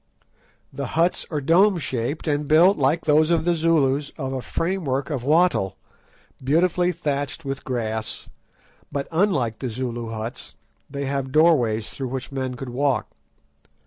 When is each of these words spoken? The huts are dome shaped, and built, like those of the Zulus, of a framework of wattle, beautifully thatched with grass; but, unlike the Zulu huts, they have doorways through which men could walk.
The 0.73 0.87
huts 0.97 1.27
are 1.29 1.39
dome 1.41 1.77
shaped, 1.77 2.27
and 2.27 2.47
built, 2.47 2.75
like 2.75 3.05
those 3.05 3.29
of 3.29 3.45
the 3.45 3.53
Zulus, 3.53 4.11
of 4.17 4.33
a 4.33 4.41
framework 4.41 5.11
of 5.11 5.23
wattle, 5.23 5.77
beautifully 6.43 6.91
thatched 6.91 7.45
with 7.45 7.63
grass; 7.63 8.27
but, 8.91 9.07
unlike 9.11 9.59
the 9.59 9.69
Zulu 9.69 10.09
huts, 10.09 10.55
they 10.89 11.05
have 11.05 11.31
doorways 11.31 11.91
through 11.91 12.07
which 12.07 12.31
men 12.31 12.55
could 12.55 12.69
walk. 12.69 13.11